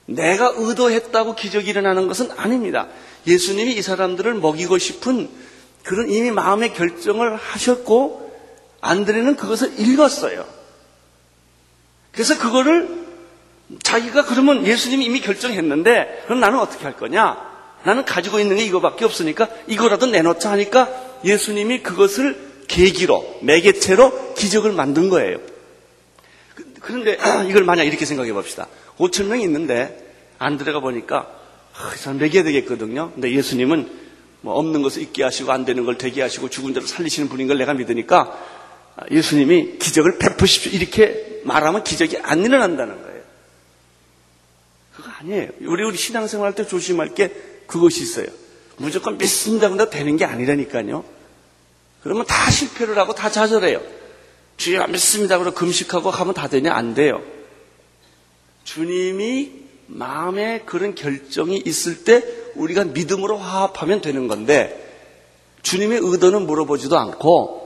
[0.06, 2.88] 내가 의도했다고 기적이 일어나는 것은 아닙니다.
[3.26, 5.30] 예수님이 이 사람들을 먹이고 싶은
[5.82, 8.24] 그런 이미 마음의 결정을 하셨고
[8.82, 10.44] 안드레는 그것을 읽었어요.
[12.12, 13.04] 그래서 그거를
[13.82, 17.54] 자기가 그러면 예수님이 이미 결정했는데 그럼 나는 어떻게 할 거냐?
[17.84, 20.88] 나는 가지고 있는 게 이거밖에 없으니까 이거라도 내놓자 하니까
[21.24, 25.38] 예수님이 그것을 계기로, 매개체로 기적을 만든 거예요.
[26.54, 28.68] 그, 그런데 이걸 만약 이렇게 생각해 봅시다.
[28.98, 31.30] 5천 명이 있는데 안드레가 보니까
[31.76, 33.12] 아, 이 사람 먹여야 되겠거든요.
[33.12, 34.04] 근데 예수님은
[34.42, 37.58] 뭐 없는 것을 있게 하시고 안 되는 걸 되게 하시고 죽은 자를 살리시는 분인 걸
[37.58, 38.38] 내가 믿으니까
[39.10, 40.72] 예수님이 기적을 베푸십시오.
[40.72, 43.22] 이렇게 말하면 기적이 안 일어난다는 거예요.
[44.94, 45.48] 그거 아니에요.
[45.62, 47.32] 우리 우리 신앙생활 할 때 조심할 게
[47.66, 48.26] 그것이 있어요.
[48.76, 49.68] 무조건 믿습니다.
[49.68, 51.04] 근데 되는 게 아니라니까요.
[52.04, 53.80] 그러면 다 실패를 하고 다 좌절해요.
[54.58, 55.38] 주여 믿습니다.
[55.38, 56.72] 그러고 금식하고 하면 다 되냐?
[56.72, 57.22] 안 돼요.
[58.64, 62.22] 주님이 마음에 그런 결정이 있을 때
[62.54, 64.80] 우리가 믿음으로 화합하면 되는 건데
[65.62, 67.64] 주님의 의도는 물어보지도 않고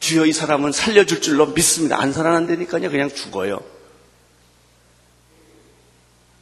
[0.00, 2.00] 주여 이 사람은 살려줄 줄로 믿습니다.
[2.00, 2.90] 안 살아난다니까요.
[2.90, 3.60] 그냥 죽어요.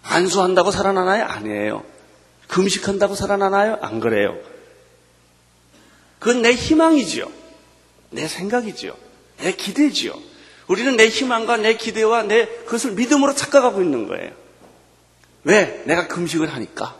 [0.02, 1.24] 안수한다고 살아나나요?
[1.24, 1.84] 아니에요.
[2.48, 3.78] 금식한다고 살아나나요?
[3.82, 4.34] 안 그래요.
[6.24, 7.30] 그건 내 희망이지요.
[8.08, 8.96] 내 생각이지요.
[9.40, 10.14] 내 기대지요.
[10.68, 14.32] 우리는 내 희망과 내 기대와 내 그것을 믿음으로 착각하고 있는 거예요.
[15.42, 15.82] 왜?
[15.84, 16.98] 내가 금식을 하니까.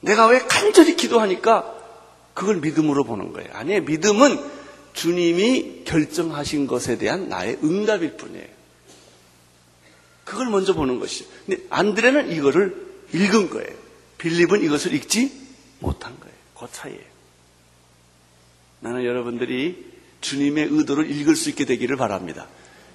[0.00, 1.72] 내가 왜 간절히 기도하니까
[2.34, 3.48] 그걸 믿음으로 보는 거예요.
[3.52, 3.82] 아니에요.
[3.82, 4.44] 믿음은
[4.92, 8.48] 주님이 결정하신 것에 대한 나의 응답일 뿐이에요.
[10.24, 11.26] 그걸 먼저 보는 것이죠.
[11.46, 12.74] 근데 안드레는 이거를
[13.12, 13.72] 읽은 거예요.
[14.18, 15.30] 빌립은 이것을 읽지
[15.78, 16.34] 못한 거예요.
[16.58, 17.09] 그 차이예요.
[18.80, 19.90] 나는 여러분들이
[20.20, 22.46] 주님의 의도를 읽을 수 있게 되기를 바랍니다.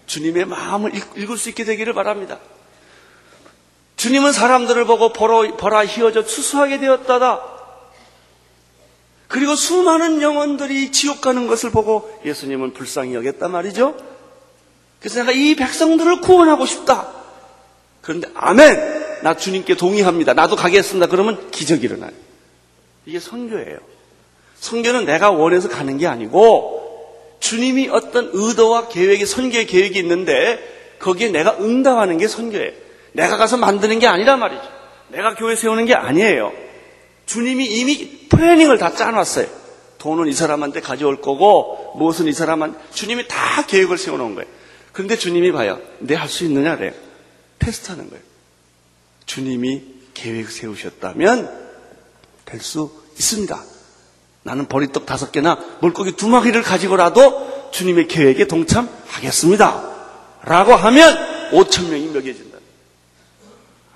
[0.07, 2.39] 주님의 마음을 읽을 수 있게 되기를 바랍니다.
[3.95, 7.41] 주님은 사람들을 보고 보라, 보라 휘어져 추수하게 되었다다.
[9.27, 13.97] 그리고 수많은 영혼들이 지옥 가는 것을 보고 예수님은 불쌍히 여겼단 말이죠.
[14.99, 17.11] 그래서 내가 이 백성들을 구원하고 싶다.
[18.01, 19.23] 그런데 아멘!
[19.23, 20.33] 나 주님께 동의합니다.
[20.33, 21.07] 나도 가겠습니다.
[21.07, 22.11] 그러면 기적이 일어나요.
[23.05, 23.94] 이게 선교예요.
[24.55, 31.57] 선교는 내가 원해서 가는 게 아니고 주님이 어떤 의도와 계획이 선교의 계획이 있는데 거기에 내가
[31.59, 32.71] 응답하는 게 선교예요.
[33.13, 34.63] 내가 가서 만드는 게 아니란 말이죠.
[35.09, 36.51] 내가 교회 세우는 게 아니에요.
[37.25, 39.47] 주님이 이미 플래닝을 다 짜놨어요.
[39.99, 44.49] 돈은 이 사람한테 가져올 거고 무엇은 이 사람한테 주님이 다 계획을 세워놓은 거예요.
[44.93, 45.79] 그런데 주님이 봐요.
[45.99, 46.93] 내 할 수 있느냐 그래요.
[47.59, 48.23] 테스트하는 거예요.
[49.25, 49.81] 주님이
[50.13, 51.65] 계획 세우셨다면
[52.45, 53.63] 될 수 있습니다.
[54.45, 59.95] 나는 보리떡 다섯 개나 물고기 두 마리를 가지고라도 주님의 계획에 동참하겠습니다.
[60.43, 62.59] 라고 하면 5천 명이 먹여진다.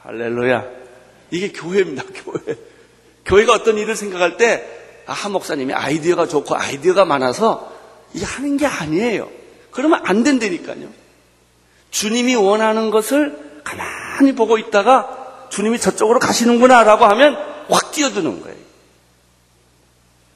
[0.02, 0.66] 할렐루야.
[1.30, 2.58] 이게 교회입니다, 교회.
[3.26, 4.66] 교회가 어떤 일을 생각할 때,
[5.06, 7.72] 아, 한 목사님이 아이디어가 좋고 아이디어가 많아서
[8.16, 9.30] 이게 하는 게 아니에요.
[9.70, 10.88] 그러면 안 된다니까요.
[11.92, 17.38] 주님이 원하는 것을 가만히 보고 있다가 주님이 저쪽으로 가시는구나 라고 하면
[17.70, 18.69] 확 뛰어드는 거예요.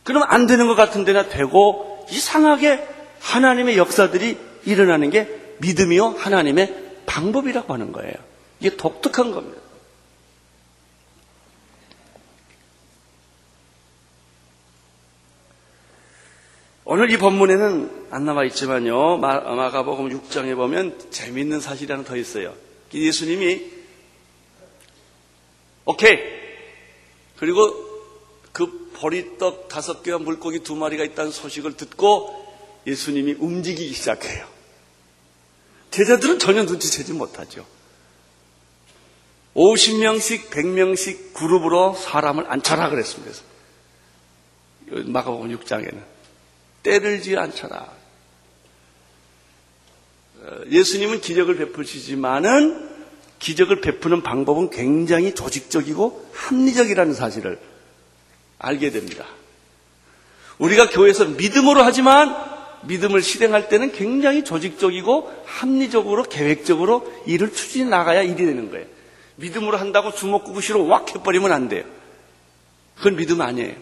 [0.03, 2.87] 그러면 안 되는 것 같은 데나 되고 이상하게
[3.19, 8.13] 하나님의 역사들이 일어나는 게 믿음이요 하나님의 방법이라고 하는 거예요.
[8.59, 9.61] 이게 독특한 겁니다.
[16.85, 19.17] 오늘 이 본문에는 안 남아 있지만요.
[19.17, 22.53] 마가복음 6장에 보면 재미있는 사실이 하나 더 있어요.
[22.93, 23.71] 예수님이
[25.85, 26.19] 오케이
[27.37, 27.92] 그리고
[28.53, 32.41] 그 보리떡 다섯 개와 물고기 두 마리가 있다는 소식을 듣고
[32.87, 34.47] 예수님이 움직이기 시작해요.
[35.91, 37.65] 제자들은 전혀 눈치채지 못하죠.
[39.55, 43.37] 50명씩, 100명씩 그룹으로 사람을 앉혀라 그랬습니다.
[44.89, 46.03] 마가복음 6장에는.
[46.83, 47.93] 때를 지어 앉혀라.
[50.41, 52.91] 어, 예수님은 기적을 베푸시지만은
[53.39, 57.59] 기적을 베푸는 방법은 굉장히 조직적이고 합리적이라는 사실을
[58.59, 59.25] 알게 됩니다.
[60.57, 62.35] 우리가 교회에서 믿음으로 하지만
[62.83, 68.85] 믿음을 실행할 때는 굉장히 조직적이고 합리적으로 계획적으로 일을 추진해 나가야 일이 되는 거예요.
[69.35, 71.83] 믿음으로 한다고 주먹구구시로 왁 해버리면 안 돼요.
[72.95, 73.73] 그건 믿음 아니에요.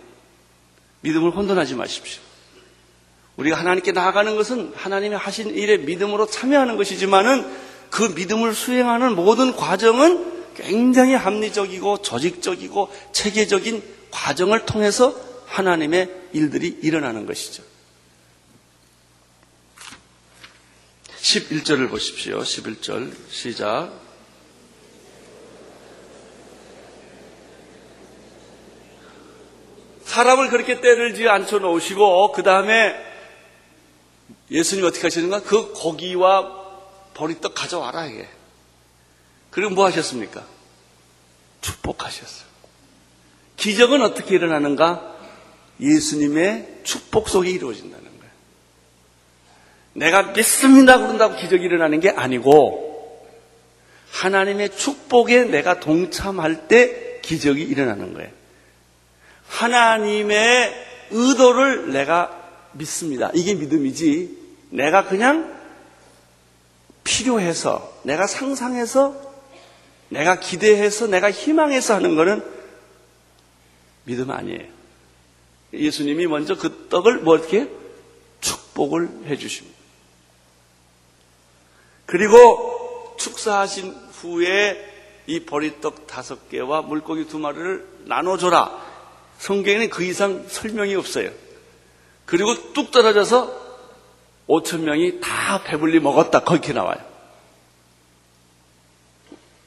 [1.02, 2.22] 믿음을 혼돈하지 마십시오.
[3.38, 7.50] 우리가 하나님께 나아가는 것은 하나님이 하신 일에 믿음으로 참여하는 것이지만은
[7.90, 15.16] 그 믿음을 수행하는 모든 과정은 굉장히 합리적이고 조직적이고 체계적인 과정을 통해서
[15.48, 17.64] 하나님의 일들이 일어나는 것이죠.
[21.22, 22.40] 11절을 보십시오.
[22.40, 23.92] 11절 시작.
[30.04, 32.96] 사람을 그렇게 때를 지어 앉혀 놓으시고 그 다음에
[34.50, 35.42] 예수님 어떻게 하시는가?
[35.44, 36.62] 그 고기와
[37.14, 38.28] 보리떡 가져와라 이게.
[39.52, 40.46] 그리고 뭐 하셨습니까?
[41.62, 42.51] 축복하셨어요.
[43.62, 45.16] 기적은 어떻게 일어나는가?
[45.80, 48.32] 예수님의 축복 속에 이루어진다는 거예요.
[49.94, 53.28] 내가 믿습니다 그런다고 기적이 일어나는 게 아니고
[54.10, 58.32] 하나님의 축복에 내가 동참할 때 기적이 일어나는 거예요.
[59.48, 60.74] 하나님의
[61.12, 62.36] 의도를 내가
[62.72, 63.30] 믿습니다.
[63.36, 64.40] 이게 믿음이지.
[64.72, 65.56] 내가 그냥
[67.04, 69.22] 필요해서, 내가 상상해서,
[70.10, 72.61] 내가 기대해서, 내가 희망해서 하는 것은
[74.04, 74.68] 믿음 아니에요.
[75.74, 77.70] 예수님이 먼저 그 떡을 뭐 이렇게
[78.42, 79.78] 축복을 해 주십니다.
[82.06, 84.90] 그리고 축사하신 후에
[85.28, 88.92] 이 보리떡 다섯 개와 물고기 두 마리를 나눠줘라.
[89.40, 91.32] 성경에는 그 이상 설명이 없어요.
[92.26, 93.62] 그리고 뚝 떨어져서
[94.48, 96.44] 5천 명이 다 배불리 먹었다.
[96.44, 97.00] 그렇게 나와요.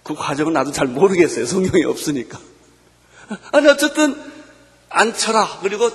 [0.03, 1.47] 그 과정은 나도 잘 모르겠어요.
[1.47, 2.39] 성경이 없으니까.
[3.53, 4.21] 아니, 어쨌든,
[4.89, 5.61] 앉혀라.
[5.63, 5.91] 그리고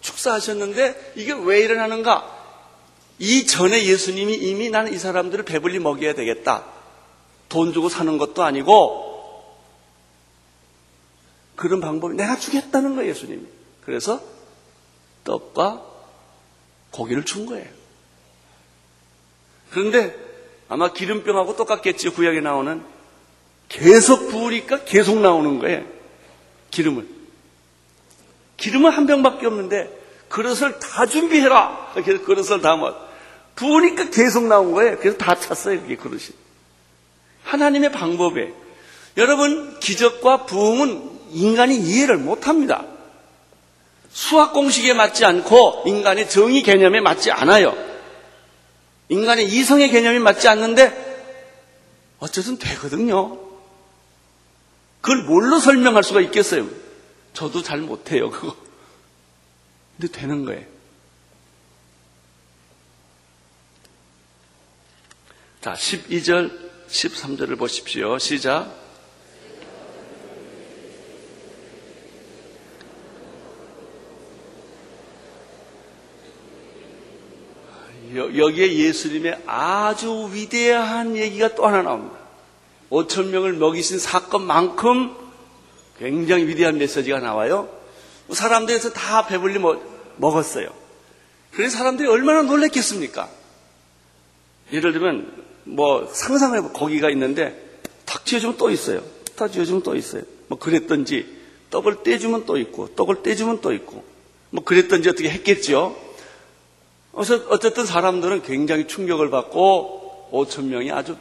[0.00, 2.34] 축사하셨는데, 이게 왜 일어나는가?
[3.18, 6.64] 이 전에 예수님이 이미 나는 이 사람들을 배불리 먹여야 되겠다.
[7.48, 9.04] 돈 주고 사는 것도 아니고,
[11.56, 13.42] 그런 방법이 내가 주겠다는 거예요, 예수님이.
[13.84, 14.20] 그래서
[15.24, 15.82] 떡과
[16.90, 17.66] 고기를 준 거예요.
[19.70, 20.14] 그런데
[20.68, 22.84] 아마 기름병하고 똑같겠지, 구약에 나오는.
[23.68, 25.95] 계속 부으니까 계속 나오는 거예요.
[26.70, 27.06] 기름을.
[28.56, 29.90] 기름은 한 병밖에 없는데
[30.28, 31.92] 그릇을 다 준비해라.
[31.94, 33.06] 그래서 그릇을 다 먹.
[33.54, 34.98] 부으니까 계속 나온 거예요.
[34.98, 36.28] 그래서 다 찼어요, 그게 그릇이.
[37.44, 38.52] 하나님의 방법에
[39.16, 42.84] 여러분 기적과 부흥은 인간이 이해를 못 합니다.
[44.10, 47.76] 수학 공식에 맞지 않고 인간의 정의 개념에 맞지 않아요.
[49.08, 51.04] 인간의 이성의 개념이 맞지 않는데
[52.18, 53.45] 어쨌든 되거든요.
[55.06, 56.68] 그걸 뭘로 설명할 수가 있겠어요?
[57.32, 58.56] 저도 잘 못해요, 그거.
[59.96, 60.66] 근데 되는 거예요.
[65.60, 68.18] 자, 12절, 13절을 보십시오.
[68.18, 68.84] 시작.
[78.12, 82.25] 여기에 예수님의 아주 위대한 얘기가 또 하나 나옵니다.
[82.90, 85.14] 5천 명을 먹이신 사건만큼
[85.98, 87.68] 굉장히 위대한 메시지가 나와요.
[88.30, 89.58] 사람들에서 다 배불리
[90.16, 90.68] 먹었어요.
[91.52, 93.28] 그래서 사람들이 얼마나 놀랬겠습니까?
[94.72, 99.02] 예를 들면 뭐 상상을 해보 고기가 있는데 탁 쥐어주면 또 있어요.
[99.36, 100.22] 탁 쥐어주면 또 있어요.
[100.48, 101.36] 뭐 그랬던지
[101.70, 104.04] 떡을 떼주면 또 있고 떡을 떼주면 또 있고
[104.50, 105.96] 뭐 그랬던지 어떻게 했겠죠.
[107.12, 111.16] 어쨌든 사람들은 굉장히 충격을 받고 5천 명이 아주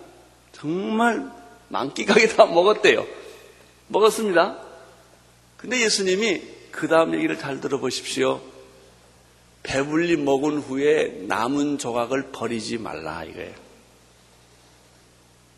[0.51, 1.31] 정말
[1.75, 3.05] 만끽하게 다 먹었대요.
[3.89, 4.63] 먹었습니다.
[5.57, 8.41] 근데 예수님이 그 다음 얘기를 잘 들어보십시오.
[9.63, 13.53] 배불리 먹은 후에 남은 조각을 버리지 말라 이거예요.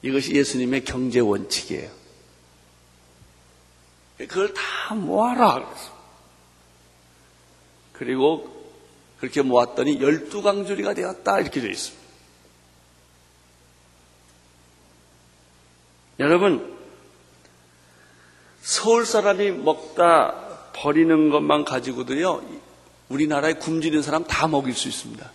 [0.01, 1.91] 이것이 예수님의 경제 원칙이에요.
[4.17, 5.71] 그걸 다 모아라.
[7.93, 8.55] 그리고
[9.19, 12.06] 그렇게 모았더니 열두 강조리가 되었다 이렇게 되어 있습니다.
[16.19, 16.77] 여러분
[18.61, 20.33] 서울 사람이 먹다
[20.73, 22.43] 버리는 것만 가지고도요
[23.09, 25.31] 우리나라에 굶주린 사람 다 먹일 수 있습니다.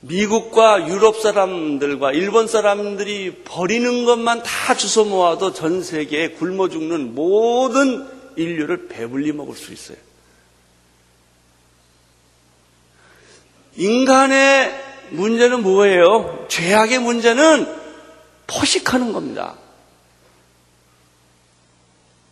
[0.00, 8.06] 미국과 유럽 사람들과 일본 사람들이 버리는 것만 다 주워 모아도 전 세계에 굶어 죽는 모든
[8.36, 9.96] 인류를 배불리 먹을 수 있어요.
[13.76, 16.46] 인간의 문제는 뭐예요?
[16.48, 17.66] 죄악의 문제는
[18.46, 19.56] 포식하는 겁니다.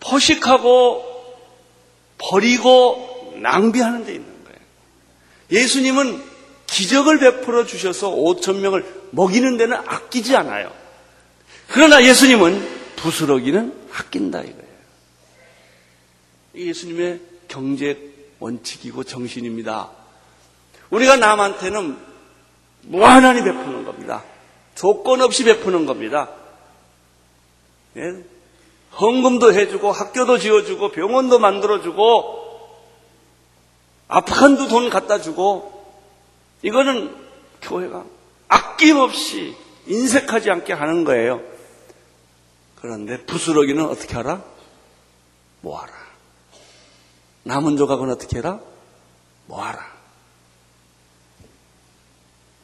[0.01, 1.05] 포식하고
[2.19, 4.59] 버리고 낭비하는 데 있는 거예요.
[5.51, 6.23] 예수님은
[6.67, 10.73] 기적을 베풀어 주셔서 5천 명을 먹이는 데는 아끼지 않아요.
[11.69, 14.71] 그러나 예수님은 부스러기는 아낀다 이거예요.
[16.55, 17.99] 예수님의 경제
[18.39, 19.91] 원칙이고 정신입니다.
[20.91, 22.10] 우리가 남한테는
[22.83, 24.23] 무한하니 베푸는 겁니다.
[24.75, 26.31] 조건 없이 베푸는 겁니다.
[27.97, 28.25] 예?
[28.99, 32.41] 헌금도 해주고 학교도 지어주고 병원도 만들어주고
[34.09, 35.85] 아프간도 돈 갖다 주고
[36.63, 37.15] 이거는
[37.63, 38.05] 교회가
[38.49, 39.57] 아낌없이
[39.87, 41.41] 인색하지 않게 하는 거예요.
[42.77, 44.43] 그런데 부스러기는 어떻게 하라?
[45.61, 45.93] 모아라.
[47.45, 48.61] 남은 조각은 어떻게 해라?
[49.47, 50.00] 모아라.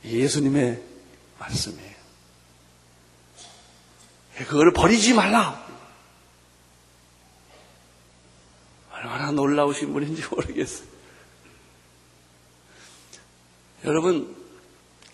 [0.06, 0.82] 예수님의
[1.38, 1.96] 말씀이에요.
[4.48, 5.64] 그걸 버리지 말라.
[8.92, 10.86] 얼마나 놀라우신 분인지 모르겠어요.
[13.84, 14.34] 여러분,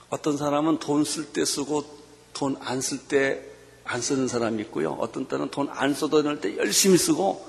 [0.08, 1.84] 어떤 사람은 돈 쓸 때 쓰고
[2.32, 3.52] 돈 안 쓸 때
[3.84, 4.92] 안 쓰는 사람이 있고요.
[4.92, 7.46] 어떤 때는 돈 안 써도 될때 열심히 쓰고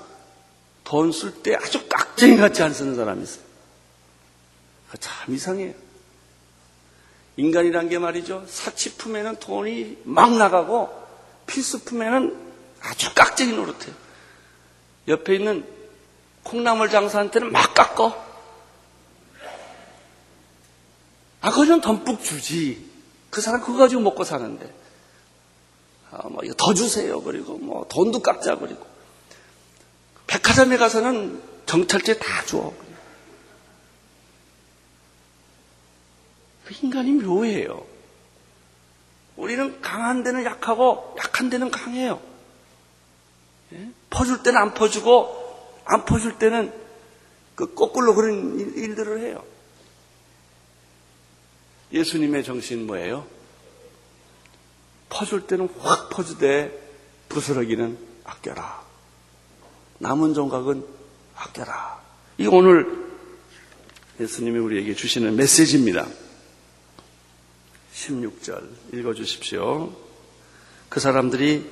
[0.84, 3.44] 돈 쓸 때 아주 깍쟁이 같이 안 쓰는 사람이 있어요.
[5.00, 5.74] 참 이상해요.
[7.36, 8.44] 인간이란 게 말이죠.
[8.48, 11.04] 사치품에는 돈이 막 나가고
[11.46, 12.36] 필수품에는
[12.80, 13.94] 아주 깍쟁이 노릇해요.
[15.08, 15.66] 옆에 있는
[16.42, 18.24] 콩나물 장사한테는 막 깎어.
[21.40, 22.90] 아, 그건 덤뿍 주지.
[23.30, 24.72] 그 사람 그거 가지고 먹고 사는데.
[26.10, 27.20] 아, 뭐, 이거 더 주세요.
[27.22, 28.56] 그리고 뭐, 돈도 깎자.
[28.56, 28.86] 그리고.
[30.26, 32.72] 백화점에 가서는 정찰제 다 줘.
[36.70, 37.84] 인간이 묘해요.
[39.36, 42.20] 우리는 강한 데는 약하고 약한 데는 강해요.
[43.72, 43.90] 예?
[44.10, 46.72] 퍼줄 때는 안 퍼주고 안 퍼줄 때는
[47.54, 49.44] 그 거꾸로 그런 일 들을 해요.
[51.92, 53.26] 예수님의 정신 뭐예요?
[55.08, 56.80] 퍼줄 때는 확 퍼주되
[57.28, 58.82] 부스러기는 아껴라.
[59.98, 60.84] 남은 종각은
[61.36, 62.02] 아껴라.
[62.38, 63.04] 이 오늘
[64.18, 66.06] 예수님이 우리에게 주시는 메시지입니다.
[67.94, 69.94] 16절 읽어 주십시오.
[70.88, 71.64] 그 사람들이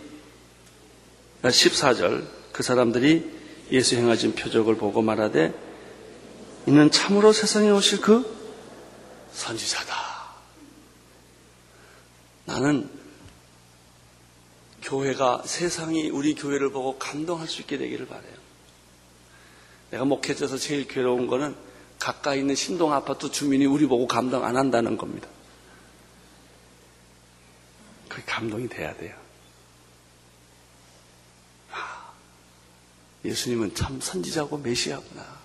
[1.42, 3.30] 14절 그 사람들이
[3.72, 5.52] 예수 행하신 표적을 보고 말하되
[6.66, 8.24] 이는 참으로 세상에 오실 그
[9.32, 10.12] 선지자다.
[12.44, 12.88] 나는
[14.82, 18.34] 교회가 세상이 우리 교회를 보고 감동할 수 있게 되기를 바래요.
[19.90, 21.54] 내가 목회자서 제일 괴로운 거는
[21.98, 25.28] 가까이 있는 신동 아파트 주민이 우리 보고 감동 안 한다는 겁니다.
[28.12, 29.16] 그게 감동이 돼야 돼요.
[31.70, 32.12] 아,
[33.24, 35.40] 예수님은 참 선지자고 메시아구나.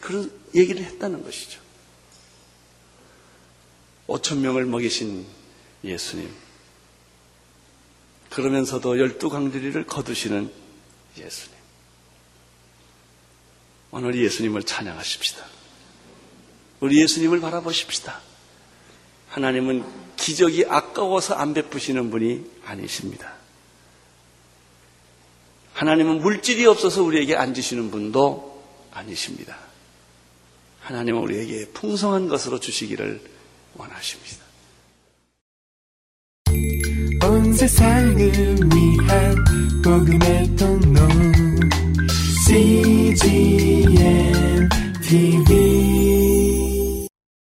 [0.00, 1.60] 그런 얘기를 했다는 것이죠.
[4.06, 5.26] 5천 명을 먹이신
[5.84, 6.34] 예수님.
[8.30, 10.50] 그러면서도 열두 강들이를 거두시는
[11.18, 11.58] 예수님.
[13.90, 15.44] 오늘 예수님을 찬양하십시다.
[16.80, 18.22] 우리 예수님을 바라보십시다.
[19.28, 19.84] 하나님은
[20.20, 23.32] 기적이 아까워서 안 베푸시는 분이 아니십니다.
[25.72, 28.62] 하나님은 물질이 없어서 우리에게 안 주시는 분도
[28.92, 29.56] 아니십니다.
[30.82, 33.20] 하나님은 우리에게 풍성한 것으로 주시기를
[33.74, 34.44] 원하십니다.
[37.24, 38.32] 온 세상을
[38.74, 39.34] 위한
[39.82, 41.08] 복음의 통로
[42.46, 43.88] CGM
[45.02, 45.79] TV